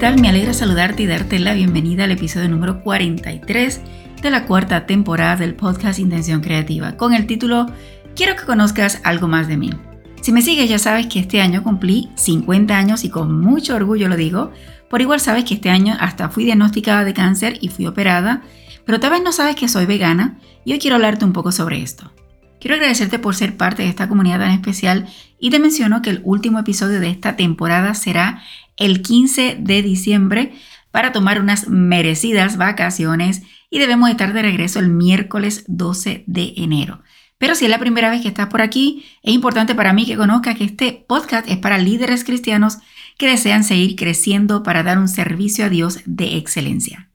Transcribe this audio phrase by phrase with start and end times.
[0.00, 0.18] tal?
[0.18, 3.82] Me alegra saludarte y darte la bienvenida al episodio número 43
[4.22, 7.66] de la cuarta temporada del podcast Intención Creativa, con el título
[8.16, 9.70] Quiero que conozcas algo más de mí.
[10.20, 14.08] Si me sigues ya sabes que este año cumplí 50 años y con mucho orgullo
[14.08, 14.52] lo digo,
[14.90, 18.42] por igual sabes que este año hasta fui diagnosticada de cáncer y fui operada,
[18.84, 21.80] pero tal vez no sabes que soy vegana y hoy quiero hablarte un poco sobre
[21.80, 22.12] esto.
[22.60, 26.20] Quiero agradecerte por ser parte de esta comunidad tan especial y te menciono que el
[26.24, 28.42] último episodio de esta temporada será
[28.76, 30.52] el 15 de diciembre
[30.90, 37.02] para tomar unas merecidas vacaciones y debemos estar de regreso el miércoles 12 de enero.
[37.40, 40.14] Pero si es la primera vez que estás por aquí, es importante para mí que
[40.14, 42.76] conozcas que este podcast es para líderes cristianos
[43.16, 47.08] que desean seguir creciendo para dar un servicio a Dios de excelencia.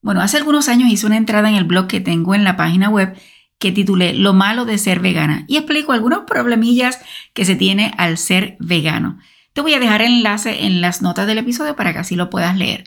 [0.00, 2.88] Bueno, hace algunos años hice una entrada en el blog que tengo en la página
[2.88, 3.16] web
[3.60, 6.98] que titulé Lo malo de ser vegana y explico algunos problemillas
[7.32, 9.20] que se tiene al ser vegano.
[9.52, 12.30] Te voy a dejar el enlace en las notas del episodio para que así lo
[12.30, 12.82] puedas leer.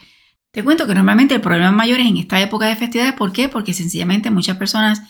[0.52, 3.16] Te cuento que normalmente el problema mayor es en esta época de festividades.
[3.16, 3.48] ¿Por qué?
[3.48, 5.04] Porque sencillamente muchas personas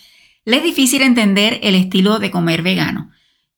[0.45, 3.09] les es difícil entender el estilo de comer vegano.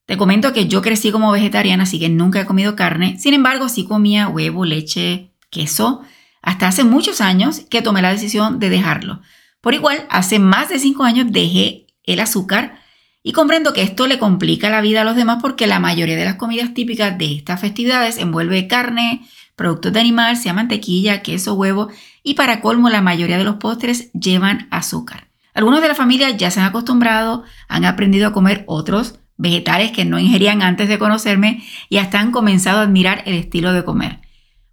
[0.06, 3.20] Te comento que yo crecí como vegetariana, así que nunca he comido carne.
[3.20, 6.02] Sin embargo, sí comía huevo, leche, queso,
[6.42, 9.22] hasta hace muchos años que tomé la decisión de dejarlo.
[9.60, 12.80] Por igual, hace más de 5 años dejé el azúcar
[13.22, 16.24] y comprendo que esto le complica la vida a los demás porque la mayoría de
[16.24, 21.90] las comidas típicas de estas festividades envuelve carne, productos de animal, sea mantequilla, queso, huevo
[22.24, 25.27] y para colmo la mayoría de los postres llevan azúcar.
[25.58, 30.06] Algunos de la familia ya se han acostumbrado, han aprendido a comer otros vegetales que
[30.06, 34.20] no ingerían antes de conocerme y hasta han comenzado a admirar el estilo de comer.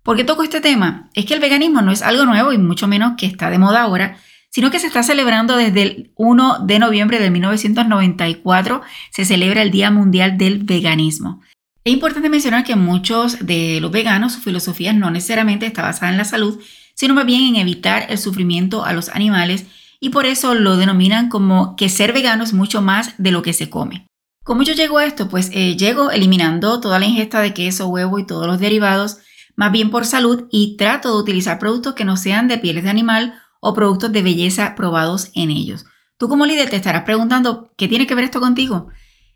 [0.03, 1.09] ¿Por qué toco este tema?
[1.15, 3.81] Es que el veganismo no es algo nuevo y mucho menos que está de moda
[3.81, 4.19] ahora,
[4.51, 9.71] sino que se está celebrando desde el 1 de noviembre de 1994, se celebra el
[9.71, 11.41] Día Mundial del Veganismo.
[11.83, 16.19] Es importante mencionar que muchos de los veganos, su filosofía no necesariamente está basada en
[16.19, 16.61] la salud,
[16.95, 19.65] sino más bien en evitar el sufrimiento a los animales
[20.05, 23.55] y por eso lo denominan como que ser vegano es mucho más de lo que
[23.55, 24.07] se come.
[24.45, 25.31] ¿Cómo yo llego a esto?
[25.31, 29.17] Pues eh, llego eliminando toda la ingesta de queso, huevo y todos los derivados,
[29.57, 32.91] más bien por salud y trato de utilizar productos que no sean de pieles de
[32.91, 35.87] animal o productos de belleza probados en ellos.
[36.19, 38.89] Tú como líder te estarás preguntando, ¿qué tiene que ver esto contigo?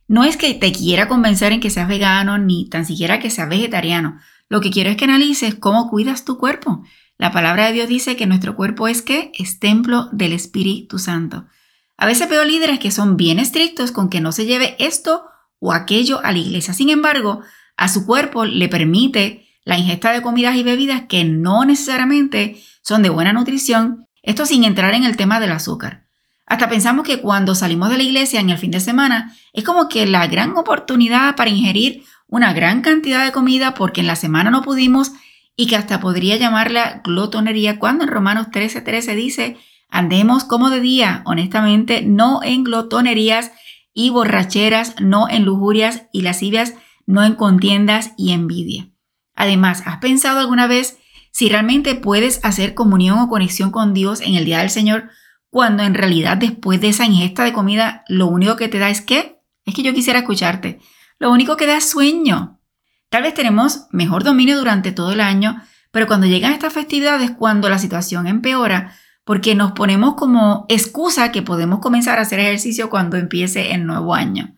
[0.06, 3.48] No es que te quiera convencer en que seas vegano ni tan siquiera que seas
[3.48, 4.18] vegetariano.
[4.50, 6.82] Lo que quiero es que analices cómo cuidas tu cuerpo.
[7.18, 11.46] La palabra de Dios dice que nuestro cuerpo es que es templo del Espíritu Santo.
[11.96, 15.24] A veces veo líderes que son bien estrictos con que no se lleve esto
[15.58, 16.74] o aquello a la iglesia.
[16.74, 17.42] Sin embargo,
[17.76, 23.02] a su cuerpo le permite la ingesta de comidas y bebidas que no necesariamente son
[23.02, 26.04] de buena nutrición esto sin entrar en el tema del azúcar.
[26.46, 29.88] Hasta pensamos que cuando salimos de la iglesia en el fin de semana es como
[29.88, 34.50] que la gran oportunidad para ingerir una gran cantidad de comida porque en la semana
[34.50, 35.12] no pudimos
[35.60, 39.56] y que hasta podría llamarla glotonería cuando en Romanos 13:13 13 dice,
[39.90, 43.50] andemos como de día, honestamente, no en glotonerías
[43.92, 46.74] y borracheras, no en lujurias y lascivias,
[47.06, 48.90] no en contiendas y envidia.
[49.34, 50.98] Además, ¿has pensado alguna vez
[51.32, 55.10] si realmente puedes hacer comunión o conexión con Dios en el día del Señor,
[55.50, 59.00] cuando en realidad después de esa ingesta de comida lo único que te da es
[59.00, 59.40] qué?
[59.64, 60.78] Es que yo quisiera escucharte.
[61.18, 62.57] Lo único que da es sueño.
[63.08, 67.68] Tal vez tenemos mejor dominio durante todo el año, pero cuando llegan estas festividades, cuando
[67.68, 73.16] la situación empeora, porque nos ponemos como excusa que podemos comenzar a hacer ejercicio cuando
[73.16, 74.54] empiece el nuevo año.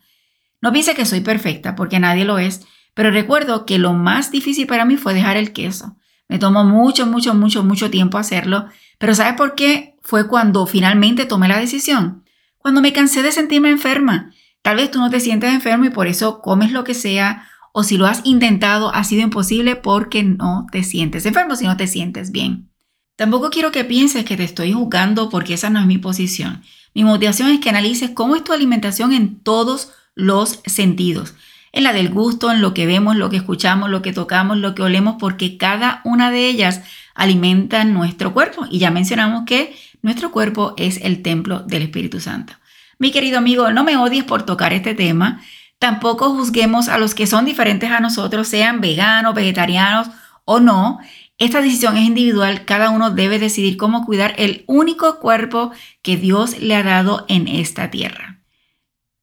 [0.61, 4.67] No piense que soy perfecta, porque nadie lo es, pero recuerdo que lo más difícil
[4.67, 5.97] para mí fue dejar el queso.
[6.31, 8.67] Me tomó mucho, mucho, mucho, mucho tiempo hacerlo.
[8.97, 9.97] Pero ¿sabes por qué?
[10.01, 12.23] Fue cuando finalmente tomé la decisión.
[12.57, 14.31] Cuando me cansé de sentirme enferma.
[14.61, 17.49] Tal vez tú no te sientes enfermo y por eso comes lo que sea.
[17.73, 21.77] O si lo has intentado, ha sido imposible porque no te sientes enfermo, si no
[21.77, 22.69] te sientes bien.
[23.15, 26.63] Tampoco quiero que pienses que te estoy juzgando porque esa no es mi posición.
[26.93, 31.33] Mi motivación es que analices cómo es tu alimentación en todos los sentidos
[31.73, 34.75] en la del gusto, en lo que vemos, lo que escuchamos, lo que tocamos, lo
[34.75, 36.81] que olemos, porque cada una de ellas
[37.15, 38.65] alimenta nuestro cuerpo.
[38.69, 42.53] Y ya mencionamos que nuestro cuerpo es el templo del Espíritu Santo.
[42.99, 45.41] Mi querido amigo, no me odies por tocar este tema.
[45.81, 50.11] Tampoco juzguemos a los que son diferentes a nosotros, sean veganos, vegetarianos
[50.45, 50.99] o no.
[51.39, 55.71] Esta decisión es individual, cada uno debe decidir cómo cuidar el único cuerpo
[56.03, 58.43] que Dios le ha dado en esta tierra.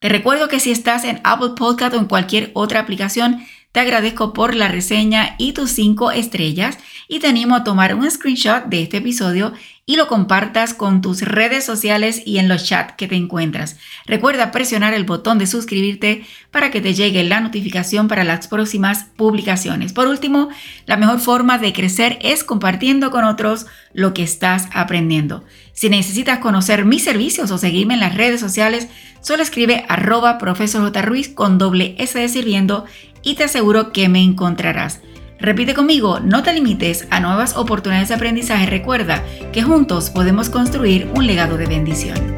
[0.00, 4.32] Te recuerdo que si estás en Apple Podcast o en cualquier otra aplicación, te agradezco
[4.32, 8.82] por la reseña y tus 5 estrellas y te animo a tomar un screenshot de
[8.82, 9.52] este episodio
[9.88, 13.78] y lo compartas con tus redes sociales y en los chats que te encuentras.
[14.04, 19.06] Recuerda presionar el botón de suscribirte para que te llegue la notificación para las próximas
[19.16, 19.94] publicaciones.
[19.94, 20.50] Por último,
[20.84, 25.42] la mejor forma de crecer es compartiendo con otros lo que estás aprendiendo.
[25.72, 28.88] Si necesitas conocer mis servicios o seguirme en las redes sociales,
[29.22, 30.92] solo escribe arroba profesor
[31.34, 32.84] con doble S de sirviendo
[33.22, 35.00] y te aseguro que me encontrarás.
[35.40, 38.66] Repite conmigo, no te limites a nuevas oportunidades de aprendizaje.
[38.66, 39.22] Recuerda
[39.52, 42.37] que juntos podemos construir un legado de bendición.